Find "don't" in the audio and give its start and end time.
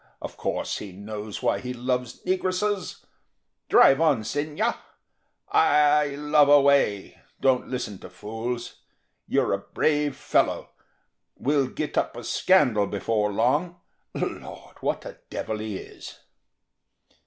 7.39-7.67